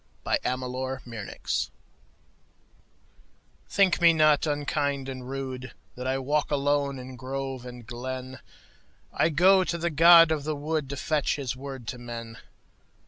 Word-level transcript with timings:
The 0.23 0.39
Apology 0.43 1.69
THINK 3.69 4.01
me 4.01 4.13
not 4.13 4.47
unkind 4.47 5.07
and 5.07 5.21
rudeThat 5.25 6.07
I 6.07 6.17
walk 6.17 6.49
alone 6.49 6.97
in 6.97 7.15
grove 7.15 7.67
and 7.67 7.85
glen;I 7.85 9.29
go 9.29 9.63
to 9.63 9.77
the 9.77 9.91
god 9.91 10.31
of 10.31 10.43
the 10.43 10.55
woodTo 10.55 10.97
fetch 10.97 11.35
his 11.35 11.55
word 11.55 11.85
to 11.89 11.99
men. 11.99 12.37